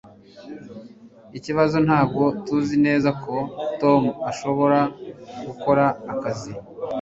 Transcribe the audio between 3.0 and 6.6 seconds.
ko Tom ashobora gukora akazi